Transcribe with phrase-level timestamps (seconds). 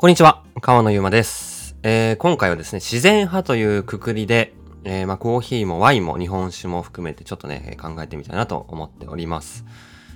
[0.00, 1.76] こんにちは、川野ゆうまです。
[1.82, 4.54] えー今回はですね、自然派というくくりで、
[4.84, 9.64] えーまあ、コーヒーもワインも日本酒も含めてちょっとね、考えてみたいなと思っております。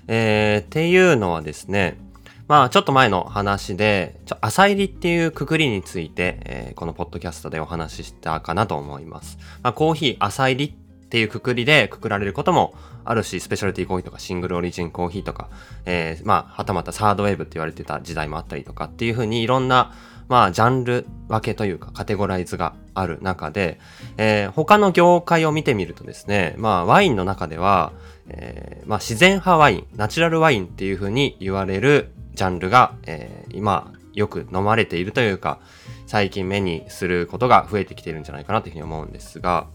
[0.06, 1.98] えーっていうのはですね、
[2.46, 9.36] まあ、ちょっと前の話で、ちょ朝入りっていうくくりについて、えーこのポッドキャストでお話ししたかなと思います。
[9.64, 10.72] まあ、コーヒー朝入りっ
[11.12, 12.72] っていうくくりでくくられることも
[13.04, 15.50] あるし、スペシャルティコーヒーとかシングルオリジンコーヒーとか、
[15.84, 19.92] えーまあ、はたまたサードウェーブって言われてた時代もあったりとかっていう風にいろんな、
[20.28, 23.78] まあ、ジャンル分けというかカテゴライズがある中で、
[24.16, 27.92] えー他の業界を見てみるとですね、まあ、ワインの中では、
[28.28, 35.60] えーまあ、自然派ワイン、ナチュラルワインっていう風に言われるジャンルが、えー今、よく飲まれているというか、
[36.06, 39.66] 最近目にすることが増えてきているんじゃないかなというふうに思うんですが、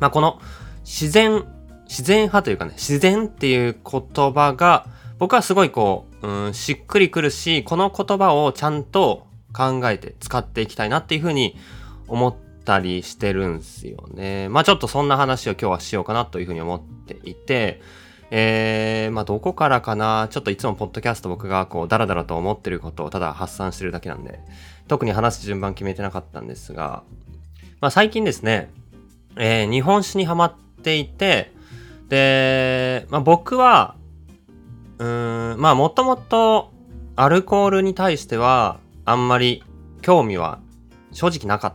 [0.00, 0.40] まあ、この
[0.84, 1.44] 自然、
[1.88, 4.86] 自然派というかね、自然っていう言葉が、
[5.18, 11.56] 僕はすごいこう、うん、しっくりくるし、この言葉をちゃんと考えて使っていきたいなっていうふうに
[12.08, 14.48] 思ったりしてるんですよね。
[14.50, 17.80] まあちょっとそんな話を今日はしようかなというふうに思っていて、
[18.30, 24.40] えー、まあどこからかな、ちょっといつもポッドキャスト僕がこうダラダラと思ってることをただ発散してるだけなんで、
[24.88, 27.04] 特に話す順番決めてなかったんですが、
[27.80, 28.70] まあ最近ですね、
[29.36, 31.52] えー日本酒にハマっていて、
[32.08, 33.96] で、まあ僕は、
[34.98, 36.72] うん、まあもともと
[37.16, 39.62] アルコールに対してはあんまり
[40.02, 40.60] 興味は
[41.12, 41.74] 正直なかっ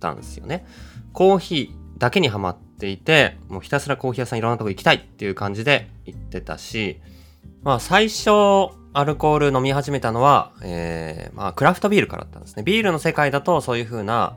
[0.00, 0.66] たんですよね。
[1.12, 7.00] コーヒーだけにハマっていて、もうひたすらコーヒー屋さんいろんなとこ行きたいっていう感じで行ってたし、
[7.62, 8.30] まあ最初
[8.92, 12.62] アルコール飲み始めたのは、えー、まあクラフトビールからだったんですね。
[12.62, 14.36] ビールの世界だとそういう風な、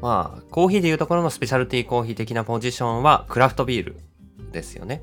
[0.00, 3.96] まあコーヒーでいうところのスペシャルティーコーヒー的なポジションはクラフトビール
[4.52, 5.02] ですよね。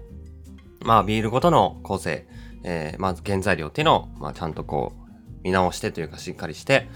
[0.81, 2.27] まあビールごとの構成、
[2.63, 5.11] えー、まず原材料っていうのを、まあちゃんとこう
[5.43, 6.89] 見直してというかしっかりして、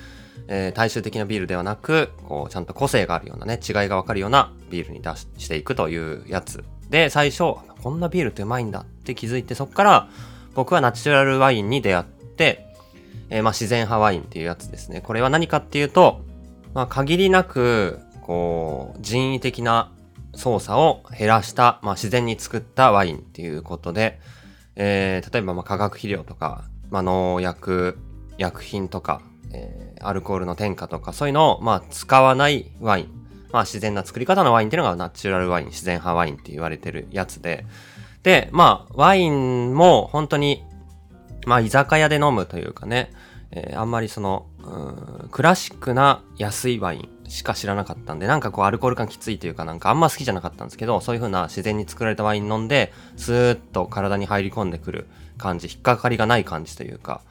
[0.48, 6.64] えー大衆的なビールではなく、こう、ちゃんと個性があるようなね、違いがわかるようなビールに出ししていくというやつ。
[6.90, 10.10] で、最初、こんなビールってうまいんだって気づいて、そこから
[10.56, 12.68] 僕はナチュラルワインに出会って、
[13.30, 15.02] えーまあ自然派ワインっていうやつですね。
[15.02, 16.22] これは何かっていうと、
[16.74, 19.92] まあ限りなく、こう、人為的な
[20.36, 24.20] 操作を減らした、まあ自然に作ったワインっていうことで、
[24.76, 27.98] えー例えばまあ化学肥料とか、まあ農薬、
[28.38, 29.22] 薬品とか、
[29.54, 33.22] えーアルコールの添加とか、そういうのを、まあ、使わないワイン。
[33.52, 37.66] まあ、自然な作り方のワインっていうのがナチュラルワイン、自然派ワインって言われてるやつで。
[38.24, 40.64] で、まあ、ワインも本当に、
[41.46, 43.12] まあ、居酒屋で飲むというかね、
[43.52, 55.08] えーあんまりその、うんクラシックな安いワインしか知らなかったんで、なんかこうアルコール感きついというかなんかあんま好きじゃなかったんですけど、そういう風な自然に作られたワイン飲んで、スーッと体に入り込んでくる
[55.38, 57.22] 感じ、引っかかりがない感じというか、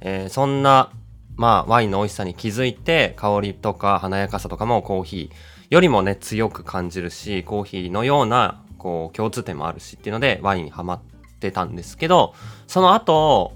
[0.00, 0.90] えーそんな、
[1.36, 11.00] まあ、ワインの美味しさに気づいて、香りとか華やかさとかもコーヒーよりもね、強く感じるし、コーヒーのような、こう、共通点もあるしっていうので、ワインにハマっ
[11.40, 12.34] てたんですけど、
[12.66, 13.54] その後、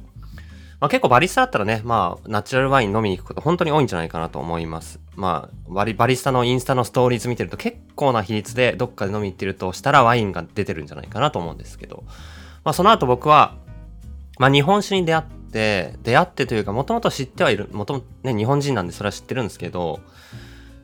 [0.80, 5.00] まあ、結構バリスタだったらね、まあ、ナチュラルワイン飲みに行くこと本当に多いんじゃないかなと思います。
[5.16, 12.04] まあ、バリバリスタのインスタのストーリーズ見てると結構な比率でどっかで飲み行ってるとしたらワインが出てるんじゃないかなと思うんですけど、
[12.64, 13.56] まあ、その後僕は、
[14.38, 19.98] まあ、日本酒に出会って、出会ってというか、もともと知ってはいる、もともとね、日本人なんでそれは知ってるんですけど、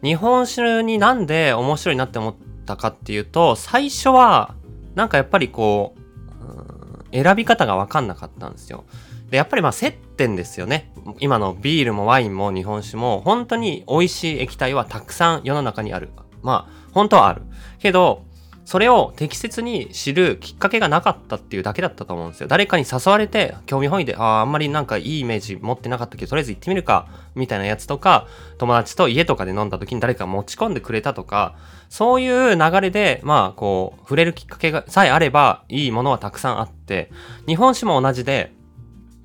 [0.02, 2.34] 日本酒になんで面白いなって思っ
[2.66, 4.54] たかっていうと、最初は、
[4.96, 6.00] なんかやっぱりこう、
[6.48, 6.74] うん
[7.14, 8.84] 選び方がわかんなかったんですよ。
[9.30, 10.92] で、やっぱりまあ接点ですよね。
[11.20, 16.10] 今のビールもワインも日本酒も、本当に美味しい液体はたくさん世の中にある。
[16.42, 17.42] まあ、本当はある。
[17.78, 18.24] けど、
[18.64, 22.48] それを適切に知るきっかけがなかったっていうだけだったと思うんですよ。
[22.48, 28.26] 誰かに誘われて、興味本位で、ああ、あんまりなんかいいイメージ持ってなかったけど、とりあえず行ってみるか、みたいなやつとか、
[28.56, 31.56] 友達と家とかで飲んだ時に誰か持ち込んでくれたとか、
[31.90, 37.10] そういう流れで、まあ、こう、触れるきっかけがさえあれば、いいものはたくさんあって、
[37.46, 38.53] 日本酒も同じで、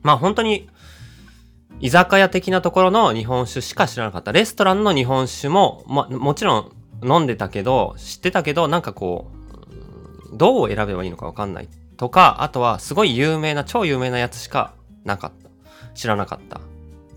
[0.01, 0.69] まあ本当に、
[1.81, 4.31] 居酒屋的なところの日本酒しか知らなかった。
[4.31, 6.71] レストランの日本酒も、ま、もちろん
[7.03, 9.31] 飲んでたけど、知ってたけど、なんかこ
[10.33, 11.69] う、どう選べばいいのかわかんない。
[11.97, 14.73] とか、あとはすごい有名な、超有名なやつしか
[15.05, 15.49] なかった。
[15.93, 16.59] 知らなかった。
[16.59, 16.61] っ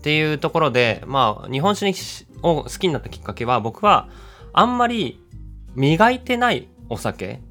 [0.01, 1.95] ていうところで、まあ、日本酒に
[2.41, 4.09] を好きになったきっかけは、僕は、
[4.53, 5.21] あんまり
[5.75, 7.41] 磨いてないお酒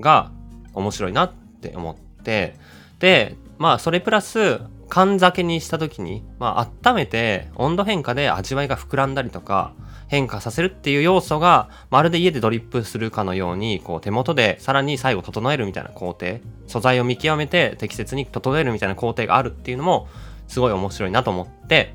[0.00, 0.30] が
[0.74, 2.56] 面白いなって思って、
[2.98, 4.58] で、まあ、それプラス、
[4.88, 9.74] 缶酒にした時に、まあ、温めて温度変化で味わいが膨らんだりとか、
[10.08, 20.08] 変化させるっていう要素が、まるで家でドリップするかのように、こう手元でさらに最後整えるみたいな工程、素材を見極めて適切に整えるみたいな工程があるっていうのも、
[20.48, 21.94] すごい面白いなと思って、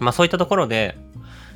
[0.00, 0.98] まあそういったところで、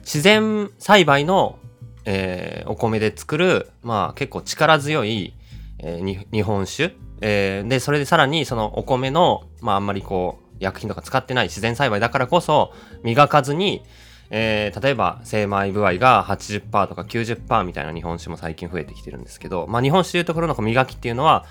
[0.03, 1.59] 自然栽培の、
[2.05, 5.35] えー、お米で作る、まあ結構力強い、
[5.81, 6.95] えー、日本酒、
[7.27, 13.83] えー、で、それでさらにそのお米の、まああんまりこう、薬品とか使ってない自然栽培だからこそ、磨かずに、
[14.29, 21.47] えー、例えば精米具合が80%とか90%みたいな日本酒も最近増えてきてるんですけど、まあ日本酒というところの磨きっていうのは、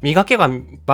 [0.00, 0.48] 磨けば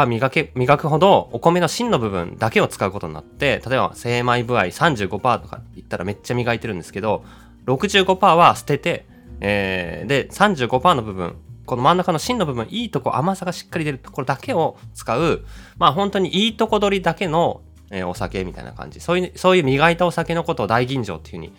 [0.07, 7.23] 磨け、磨くほどお米の芯の部分だけを使うことになって、例えば精米具合35%とか言ったらめっちゃ磨いてるんですけど、
[7.67, 9.05] 65%は捨てて、
[9.41, 11.37] えー、で、35%の部分、
[11.67, 15.45] この真ん中の芯の部分、いいとこ甘さがしっかり出るところだけを使う、
[15.79, 19.01] まあ本当にいいとこ取りだけの、えー、お酒みたいな感じ。
[19.01, 21.53] そういう、そういう磨いたお酒のことを大吟醸っていう風に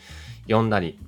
[0.47, 0.99] 呼んだり、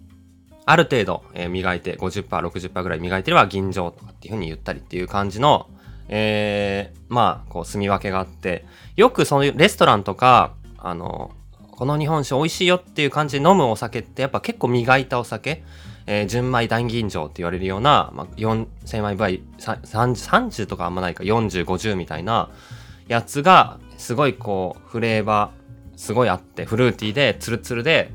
[0.65, 5.69] ある程度、えー、磨いて50%、60%ぐらい磨いてれば吟醸とかっていう風に言ったりっていう感じの、
[6.07, 8.65] えー、まあ、こう、住み分けがあって、
[8.95, 11.31] よくそういうレストランとか、あの、
[11.71, 15.63] この日本酒美味しいよっていう感じで飲むお酒ってやっぱ結構磨いたお酒、
[16.07, 22.49] えー、純米大吟醸って言われるような、まあ、4、千米倍、30とかあんまないか、40、50みたいな
[23.07, 28.11] やつが、すごいこう、フレーバー、すごいあって、フルーティーで、ツルツルで、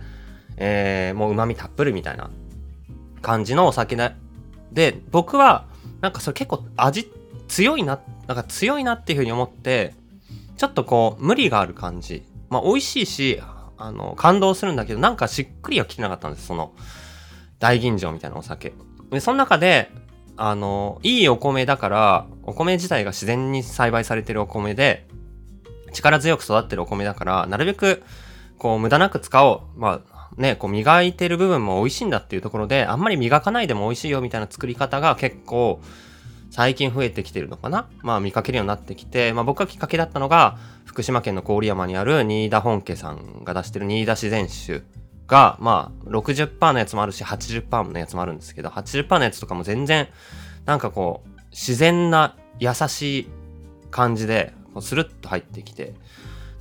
[0.56, 2.30] えー、もう旨味たっぷりみたいな
[3.22, 4.12] 感じのお酒で、
[4.72, 5.66] で、僕は、
[6.00, 7.10] なんかそれ結構味
[7.48, 9.94] 強いな、なんか強いなっていうふうに思って、
[10.56, 12.22] ちょっとこう、無理がある感じ。
[12.50, 13.40] まあ、美味しいし、
[13.78, 16.72] あの、感動するんだけど、なんかしっくりはきてなかったんです、その、
[17.60, 18.72] 大吟醸みたいなお酒。
[19.10, 19.90] で、その中で、
[20.36, 25.06] あの、いいお米だから、お米自体が自然に栽培されてるお米で、
[25.92, 28.02] 力強く育ってるお米だから、なるべく、
[28.58, 29.78] こう、無駄なく使おう。
[29.78, 35.80] まあ、ね、こう、磨いてる部分も美味しいんだっていうところで、あんまり磨かないでも美味しいよみたいな作り方が結構、
[36.50, 44.82] 最近増えてきてるのかなまあ見かけるようになってきて、まあ僕がきっかけだったのが、福島県の郡山にある新田本家さんが出してる新田自然酒
[45.30, 50.08] が、まあ60%のやつもあるし80%のやつもあるんですけど、80%のやつとかも全然、
[50.66, 53.28] なんかこう、自然な優しい
[53.90, 55.94] 感じで、スルッと入ってきて、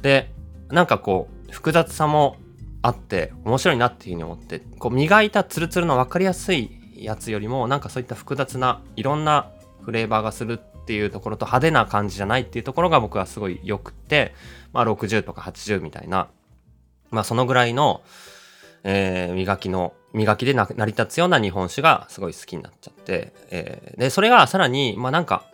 [0.01, 0.31] で、
[0.69, 2.37] なんかこう、複雑さも
[2.81, 9.49] あって面白いなっていうふうに思って、こう磨いたツルツルの分かりやすいやつよりも、なんかそういった複雑ないろんな
[9.83, 14.33] フレーバーがするっていうところと派手な感じじゃないっていうところが僕はすごい良くて、
[14.73, 16.29] まあ60とか80みたいな、
[17.09, 18.03] まあそのぐらいの、
[18.83, 25.45] えー、磨きの、磨きで成り立つような日本酒がすごい好きになっちゃって、えー、で、それがさらに、まあなんか、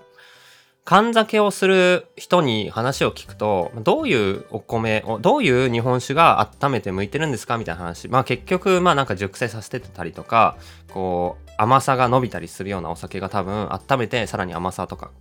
[0.86, 8.08] 缶酒をする人に話を聞くと、どういうお米を、どういう日本酒が温めて向いてるんですかみたいな話。
[8.08, 10.58] まあ結局、まあなんか熟成させてたりとか、
[10.94, 15.12] こう、甘さが伸びたりするようなお酒が多分温めてさらに甘さとか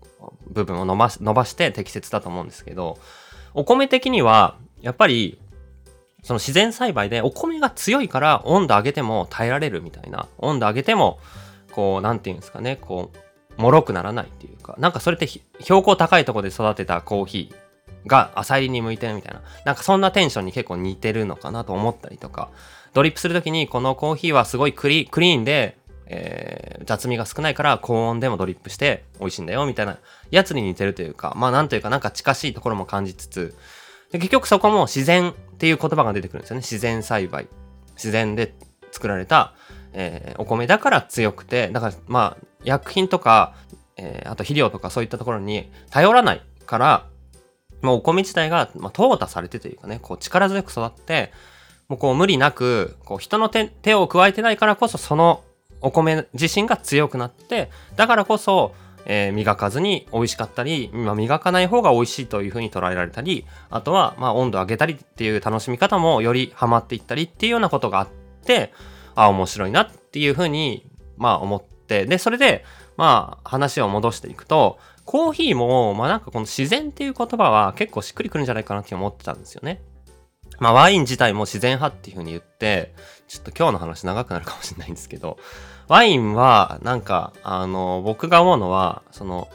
[0.49, 2.99] 部分を伸ばし伸ばして適切だと思うんですけど、
[3.55, 5.41] お米的には、やっぱり、
[6.25, 10.27] その自然栽培でお米が強いから温度上げても耐えられるみたいな。
[10.39, 11.21] 温度上げても、
[11.71, 22.51] こう、なんていうんですかね、こう、脆くならないっていうか、なんかそれって標高高いとこで育てたコーヒーが浅入りに向いてるみたいな、なんかそんなテンションに結構似てるのかなと思ったりとか、
[22.95, 25.77] ドリップするときにこのコーヒーはすごいクリーンで、
[26.07, 29.99] えー、雑味が少ないから高温でもドリップして美味しいんだよみたいな。
[30.31, 33.55] やつに似てるというか、まあなんというかなんか近しいところも感じつつ、
[34.11, 36.61] で結局そこも自然っていう言葉が出てくるんですよね。
[36.61, 37.49] 自然栽培。
[37.95, 38.55] 自然で
[38.91, 39.55] 作られた、
[39.93, 43.55] えー、お米だから強くて、だからまあ薬品とか、
[43.97, 47.07] えー、あと肥料とかそういったところに頼らないから、
[47.83, 51.33] もうお米自体が、まあ、淘汰されてというかね、こう力強く育って、
[51.89, 55.45] もうこう無理なく、こう人の手手を加えてないからこそその
[55.81, 58.75] お米自身が強くなって、だからこそ、
[59.07, 68.09] えー、磨かずに美味しかったり、まあ、磨かない方が美味しいという風に捉えられたり、あとは、まあ、温度上げたりっていう楽しみ方もよりハマっていったりっていうようなことがあっ
[68.45, 68.73] て、
[69.15, 72.65] あ、面白いなっていう風に、まあ、思って、で、それで、
[72.97, 79.83] まあ、話を戻していくと、コーヒーも、まあなんかこの自然っていう言葉は結構しっくりくるんじゃないかなって思ってたんですよね。
[80.61, 82.95] まあワイン自体も自然派っていう風に言って、
[83.29, 85.39] ちょっと今日の話長くなるかもしれないんですけど、
[85.89, 89.49] ワインはなんか、あの、僕が思うのは、その、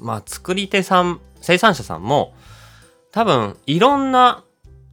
[0.00, 2.34] まあ作り手さん、生産者さんも、
[3.12, 4.44] 多分いろんな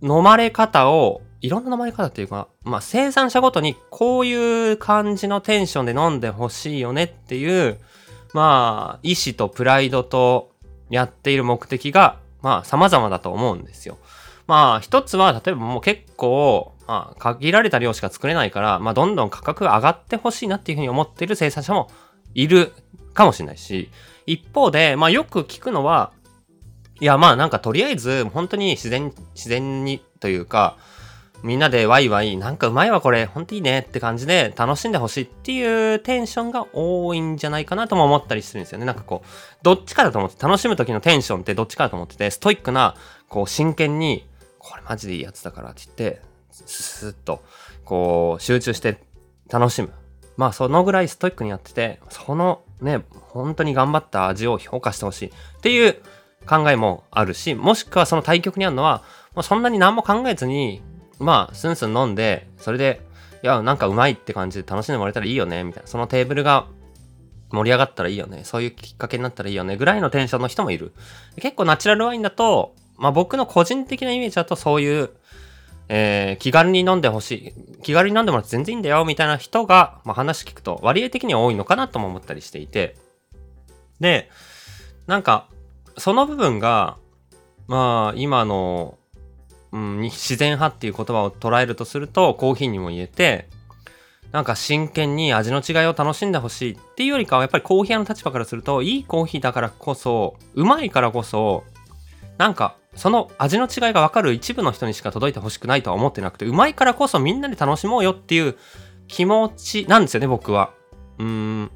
[0.02, 7.80] 飲まれ方をいろんな飲まれ方っていうか、まあ、生産者ごとにこういう感じのテンションで飲んでほしいよねっていう、
[8.34, 10.52] まあ、意志とプライドと
[10.90, 13.98] やっている目的が、まあ、様々だと思うんですよ。
[14.48, 21.90] まあ、一つは、例えばもう結構、まあ、限られた量しか作れないから、まあ、どんどん価格が上がってほしいなっていうふうに思ってる生産者も
[22.34, 22.72] いる
[23.14, 23.90] かもしれないし、
[24.26, 26.12] 一方で、まあ、よく聞くのは、
[27.00, 30.78] いや、まあ、なんかとりあえず、本当に自然、自然にというか、
[31.44, 38.86] みんなでワイワイ、なんかうまいわこれ、ほんといいねって感じで楽しんでほしいっていうテンションが多いんじゃないかなとも思ったりするんですよね。
[38.86, 39.28] なんかこう、
[39.62, 42.96] どっちかだと思って、楽しむ時のテンションってどっちかだと思ってて、ストイックな、
[43.30, 44.28] こう真剣に、
[44.58, 46.22] これマジでいいやつだからって言って、
[46.66, 47.44] スッと、
[47.86, 49.00] こう、集中して
[49.50, 49.92] 楽しむ。
[50.36, 55.96] まあそのぐらいストイックにやってて、そのね、本当に頑張った味を評価してほしいっていう
[56.48, 59.04] 考えもあるし、もしくはその対局にあるのは、
[59.36, 60.82] もうそんなに何も考えずに、
[61.20, 63.02] まあ、スンスン飲んで、それで、
[63.44, 65.88] いや、なんかうまいって感じで楽しんでもらえたらいいよね、みたいな。
[65.88, 66.68] そのテーブルが
[67.52, 68.42] 盛り上がったらいいよね。
[68.44, 69.78] そういうきっかけになったらいいよね。
[69.78, 70.94] ぐらいのテンションの人もいる。
[71.38, 75.10] 結構ナチュラルワインだと、まあ僕の個人的なイメージだとそういう、
[75.90, 77.82] えー、気軽に飲んでほしい。
[77.82, 82.96] 気軽に飲んでもらって全然いいんだよ、みたいな人が、まあ話聞くと割合的には多いのかなとも思ったりしていて。
[84.00, 84.30] で、
[85.06, 85.48] なんか、
[85.98, 86.98] その部分が、
[87.68, 88.98] まあ今の
[89.72, 93.48] うん、自然派っていう言葉を捉えるとするとコーヒーにも言えて
[94.32, 101.64] なんか真剣に味の違いを楽しんでほしいっていうよりかはやっぱりコーヒー屋の立場からするといいコーヒーだからこそうまいからこそ
[102.38, 108.58] なんかその味の違いが分かる一部の人にしか届いてほしくないとは思ってなくてうまいからこそみんなで楽しもうよっていう
[109.08, 110.72] 気持ちなんですよね僕は。
[111.20, 111.72] うーん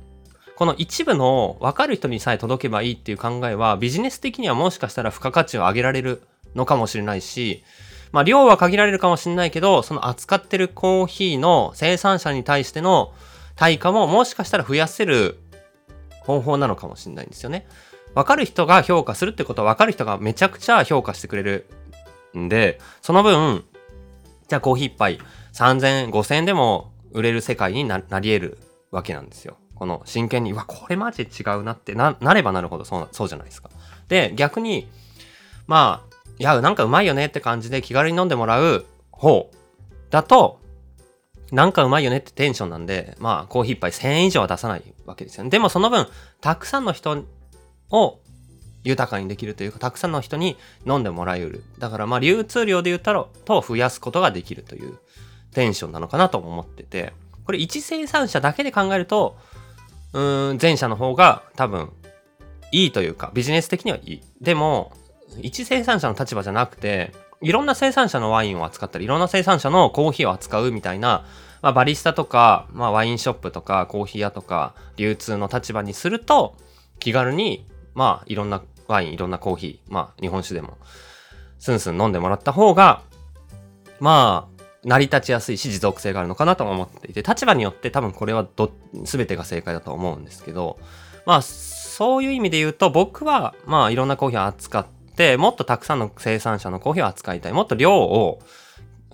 [0.55, 6.21] この一部の分かる人にさえ届けばいいっていう考えはビジネス的にはもしかしたら付加価値を上げられる
[6.53, 7.63] のかもしれないし
[8.11, 13.13] まあ量は限られるかもしれないけど、その扱ってるコーヒーの生産者に対しての
[13.55, 15.39] 対価ももしかしたら増やせる
[16.21, 17.67] 方法なのかもしれないんですよね。
[18.13, 21.67] わかる人が評価するってことはわかる人がめちゃくちゃ評価してくれる
[22.37, 23.63] んで、その分、
[24.47, 25.19] じゃあコーヒー一杯
[25.53, 28.57] 3000、5000円でも売れる世界になり得る
[28.91, 29.57] わけなんですよ。
[29.75, 33.69] この真剣に、うわ、これマジ違うなってな、なればなるほどそうそうじゃないですか。
[34.09, 34.89] で、逆に、
[35.67, 39.49] まあ、いや、なんかうまいよねって感じで気軽に飲んでもらう方
[40.09, 40.59] だと、
[41.51, 45.49] なんかうまいよねってテンションなんで、まあ、コーヒー一杯1000円以上は出さないわけですよね。
[45.49, 46.07] でもその分、
[46.41, 47.25] たくさんの人
[47.91, 48.19] を
[48.83, 50.57] 豊かにできるというか、たくさんの人に
[50.87, 51.63] 飲んでもらえる。
[51.79, 54.97] だからまあ、流通量で言ったら、と増やすことができるという
[55.53, 57.13] テンションなのかなと思ってて、
[57.45, 59.37] これ一生産者だけで考えると、
[60.13, 61.91] うん、前者の方が多分
[62.71, 64.21] いいというか、ビジネス的にはいい。
[64.41, 64.93] でも、
[65.41, 71.25] 一生産者の立場じゃなくて、いろんな生産者のワインを扱ったり、いろんな生産者のコーヒーを扱うみたいな、
[71.61, 76.55] まあ、バリスタとか、まあ、ワインショップとか、コーヒー屋とか、流通の立場にすると、
[76.99, 80.77] 気軽に、まあ、いろんなワイン、いろんなコーヒー、まあ、日本酒でも、
[81.59, 83.01] スンスン飲んでもらった方が、
[83.99, 88.71] まあ、成り立ちやすいし持続性があるのかなと思っていて、立場によって多分これはど、
[89.05, 90.79] すべてが正解だと思うんですけど、
[91.25, 97.53] まあ、そういう意味で言うと、僕は、まあ、いろんなコーヒーを扱って、ってもっとたくさんの生産者のコーヒーを扱いたい。
[97.53, 98.39] もっと量を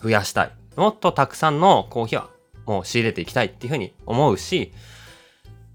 [0.01, 2.29] 増やしたいもっとたくさんのコーヒーは
[2.65, 4.73] もう仕入れていきたいっていうふうに思うし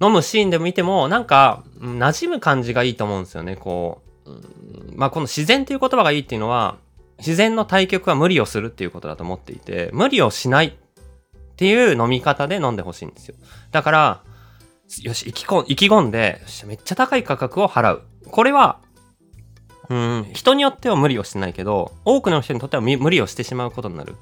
[0.03, 3.57] 飲むシーンで見てもなんか馴染む感じがいいと思うんですよね。
[3.57, 6.77] こう、うん、まあこの自然っていう言葉がいいっていうのは
[7.19, 10.73] 自然の対局は無理をするっていうことだと思っていて無理をしないっ
[11.57, 13.37] ていう飲み方で飲んでほしいんですよ。
[13.71, 14.23] だから
[15.03, 18.03] よし意気込んでめっちゃ高い価格を払う。
[18.31, 18.81] これは
[19.89, 24.17] うん、人によっては無理をしてないけど、多くの人にとっては無理をしてしまうことになる。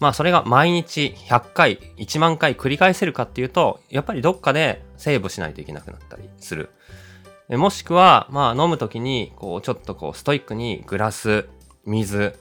[0.00, 6.70] まあそれが毎日100回、1万回繰り返せるかっていうと、やっぱりどっかでセーブしないといけなくなったりする。
[7.50, 11.48] もしくは、まあ飲む時に、こうちょっとこうストイックにグラス、
[11.84, 12.34] 水、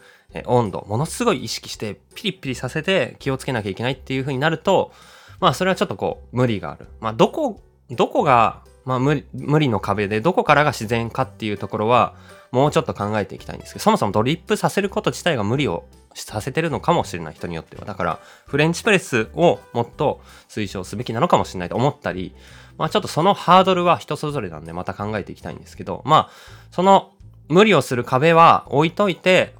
[0.45, 4.91] 温度、ものすごい意識してピリピリさせて気をつけなきゃいけないっていう風になると、
[5.39, 6.88] まあそれはちょっとこう無理がある。
[7.00, 12.16] まあどこ、どこが、まあ無理、無理の壁でどこからが自然かっていうところは、
[12.52, 17.86] もうちょっと考えていきたいんですけど、そもそもドリップさせること自体が無理をさせてるのかもしれない人によっては。
[17.86, 22.36] だから、フレンチプレスをもっと推奨すべきなのかもしれないと思ったり、
[22.78, 26.32] まあちょっとそのハードルは人それぞれなんでまた考えていきたいんですけど、まあ、
[26.72, 27.12] その
[27.50, 29.56] 無理をする壁は置いといて、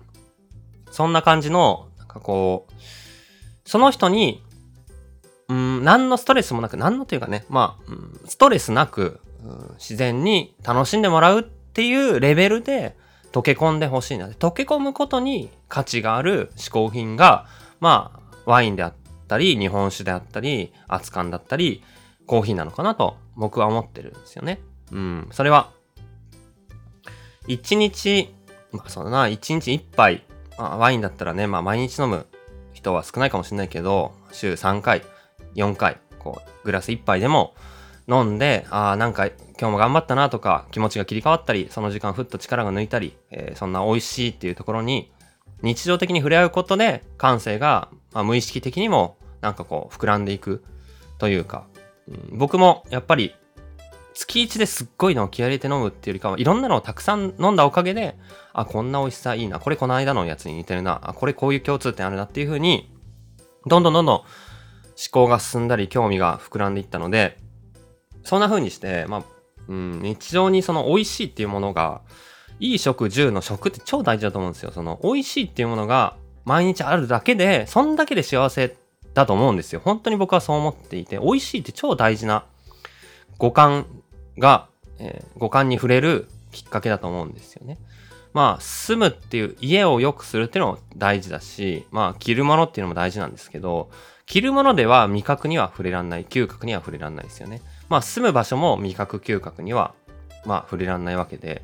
[0.92, 2.74] そんな感じの、なんかこう、
[3.66, 4.44] その人に、
[5.54, 9.20] うん、何のストレスもなく、何のというかね、まあ、うん、ストレスなく、
[9.78, 12.96] 自然に楽しんでもらうっていうレベルで
[13.32, 14.28] 溶け込んでほしいな。
[14.30, 17.46] 溶け込むことに価値がある嗜好品が、
[17.80, 18.94] まあ、ワインであっ
[19.28, 21.84] たり、日本酒であったり、熱燗だったり、
[22.26, 24.60] コーヒーなのかなと僕は思ってるんですよね。
[24.92, 25.28] うん。
[25.32, 25.70] それは、
[27.48, 28.34] 一日、
[28.72, 30.24] まあそうだな、一日一杯、
[30.58, 32.26] まあ、ワインだったらね、まあ毎日飲む
[32.72, 35.04] 人は少ないかもしれないけど、週3回、
[35.56, 37.56] 4回、こう、グラス一杯でも
[38.08, 45.12] 飲んで、ああ、なんか今日も頑張ったなとか気持ちが切り替わったり、その時間ふっと力が抜いたり、えー、そんな美味しいっていうところに
[45.64, 50.64] 日常的に触れ合うことで感性が、まあ、無意識的にもなんかこう膨らんでいく
[51.18, 51.66] というか、
[52.08, 53.34] うん、僕もやっぱり
[54.14, 58.16] 月1ですっごいのを気合入れて飲むっていうよりかはいろんなのをたくさん飲んだおかげで
[58.52, 62.92] あこんな美味しさいいなこれこの間のやつに似てるなあこれこういう共通点あるなっていう風に
[63.66, 64.22] どんどんどんどん
[64.98, 67.38] 思考が進んだり興味が膨らんでいったので
[68.24, 69.24] そんな風にしてまあ、
[69.68, 72.02] うん、日常にその美味しいっていうものが
[72.60, 74.72] いい食、住の食って超大事だと思うんですよ。
[74.72, 78.76] その美味しいっていうものが毎日あるだけで、そんだけで幸せ
[79.14, 79.82] だと思うんですよ。
[79.84, 82.46] 本当に僕はそう思っていて、美味しいって超大事な
[83.38, 83.86] 五感
[84.38, 84.68] が、
[85.00, 87.80] えー、五感に触れるきっかけだと思うんですよね。
[88.34, 93.92] まあ、住むっていう家を良くするっていうのも大事だし、まあ、着るものっていうのも大事なんですけど、
[94.34, 97.62] 着るものでは味覚には触れらんない、嗅覚には触れらんないですよね。
[97.88, 99.94] まあ、住む場所も味覚、嗅覚には、
[100.44, 101.62] まあ、触れらんないわけで、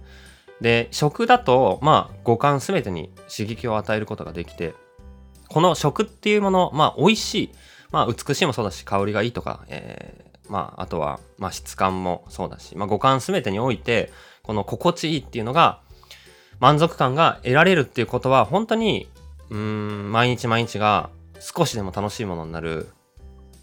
[0.62, 4.76] で、食だと、まあ、五感すべてに刺激を与えることができて、
[5.48, 7.52] この食っていうもの、まあ、美味しい、
[7.90, 14.12] まあ、美しいもそうだし、香りがいいとか、えー、まあ、あとは、まあ、質感もそうだし、まあ、五感すべてにおいて、
[14.44, 15.82] この心地いいっていうのが、
[16.60, 19.10] 満足感が得られるっていうことは、本当に、
[19.50, 21.10] うん、毎日毎日が
[21.40, 22.90] 少しでも楽しいものになる、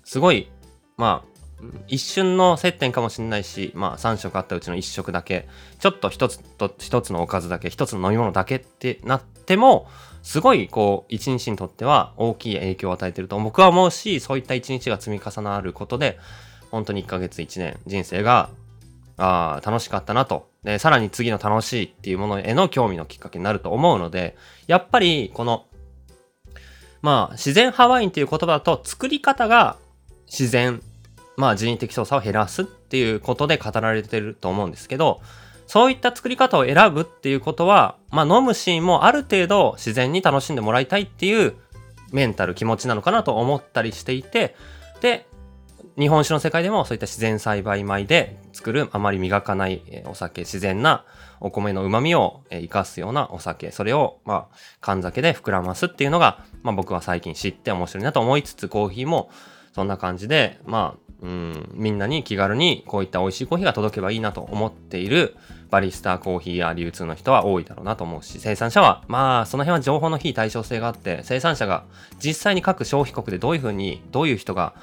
[0.05, 0.51] すごい、
[0.97, 1.37] まあ、
[1.89, 9.89] 一瞬の接点かもしれないし、まあ3食あったうちの1食だけ、ちょっと一つと一つのおかずだけ、一つの飲み物だけってなっても、
[10.23, 16.19] すごいこう一日にとっては大きい影響を与えてると僕は思うし、そういった一日が積み重なることで、
[16.71, 18.51] 本当に1ヶ月1年人生が、
[19.17, 20.51] あ、楽しかったなと。
[20.63, 25.67] で、さらに次の楽しいっていうものへの興味のきっかけになると思うので、やっぱりこの、
[27.07, 29.77] まあ自然ハワインっていう言葉だと作り方が
[30.27, 30.83] 自然
[31.37, 35.21] まあ人為的操作を減らすっていうことで語られてると思うんですけど、
[35.69, 41.55] そういった作り方を選ぶっていうことは、まあ飲むシーンもある程度自然に楽しんでもらいたいっていう
[42.11, 44.57] メンタル気持ちなのかなと思ったりしていて、
[45.01, 45.29] で、
[45.99, 51.05] 日本酒の世界でもそういった自然栽培米で作るあまり磨かないお酒、自然な
[51.41, 59.31] お米の旨味を生かすようなお酒、それをまあ缶酒で膨らますっていうのが、まあ僕は最近知って面白いなと思いつつコーヒーも
[59.75, 65.35] そんな感じで、まあうん、みんなに気軽にこういった美味しいコーヒーが届けばいいなと思っている
[65.71, 71.85] バリスターコーヒーや流通の人は多いだろうなと思うし、生産者は、まあ、その辺は情報の非対称性があって、生産者が
[72.19, 74.75] 実際に各消費国でどういうふうに、どういう人が、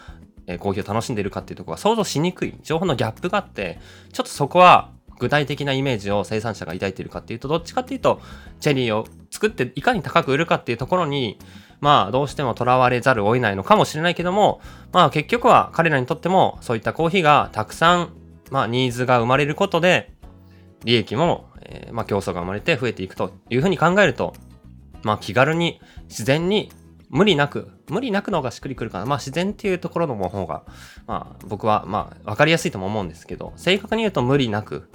[0.48, 3.80] えコーヒーを楽しんでいるかっていうところが想像しにくい、情報のギャップがあって、
[4.12, 8.22] ちょっとそこは具体的なイメージを生産者が抱いているかっていうと、どっちかっていうと、
[8.60, 11.40] チェリーを作っていかに高く売るかっていうところに、
[11.80, 18.14] まあどうしても囚われざるを得ないのかもしれないけども、まあ結局は彼らにとってもそういったコーヒーがたくさん、
[18.52, 20.12] まあニーズが生まれることで、
[20.84, 24.34] 利益も、え、まあ競争が生まれて増えていくというふうに考えると、
[25.04, 25.80] まあ気軽に
[26.10, 26.72] 自然に
[27.14, 29.06] 無理なく、無理なくの方がしっくりくるかな。
[29.06, 30.64] まあ自然っていうところの方が、
[31.06, 34.90] まあ僕はまあ分かりやすいとも思うんですけど、正確に言うと無理なく、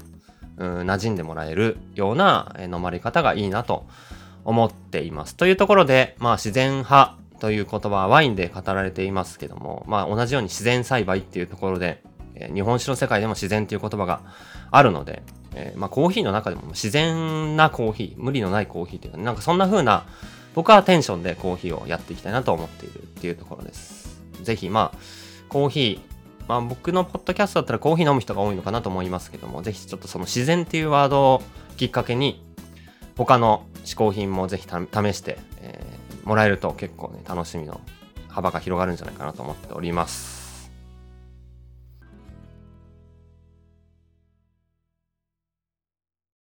[0.57, 3.87] うん、馴染んでもらえるような飲まれ方がいいなと
[4.45, 5.37] 思っています。
[5.37, 12.03] というところで、まあ自然派という言葉はワインで語られていますけども、まあ同じように自然栽培っていうところで、
[12.53, 14.23] 日本酒の世界でも自然という言葉が
[14.73, 15.23] あるので、
[15.55, 20.05] えー、まあコーヒーの中でも自然なコーヒー、無理のないコーヒーっていうか、なんかそんな風な
[20.59, 24.21] 僕はテンションでコーヒーをやっていきたいなと思っているっていうところです。
[24.43, 24.99] ぜひまあ
[25.49, 31.43] コーヒー、まあ僕のポッドキャストだったらコーヒー飲む人が多いのかなと思いますけども、ぜひちょっとその自然っていうワードを
[31.77, 32.45] きっかけに、
[33.17, 34.69] 他の嗜好品もぜひ試
[35.15, 37.81] して、えー、もらえると結構ね、楽しみの
[38.27, 40.38] 幅が広がるんじゃないかなと思っております。